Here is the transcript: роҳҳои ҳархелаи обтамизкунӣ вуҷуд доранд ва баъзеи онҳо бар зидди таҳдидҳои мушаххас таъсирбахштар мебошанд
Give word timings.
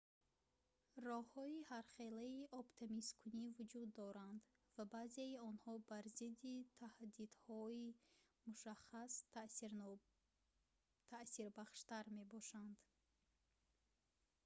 роҳҳои 1.09 1.65
ҳархелаи 1.71 2.47
обтамизкунӣ 2.59 3.45
вуҷуд 3.57 3.89
доранд 4.01 4.41
ва 4.75 4.83
баъзеи 4.93 5.35
онҳо 5.49 5.73
бар 5.89 6.05
зидди 6.17 6.57
таҳдидҳои 6.81 7.85
мушаххас 8.47 9.11
таъсирбахштар 11.17 12.05
мебошанд 12.17 12.77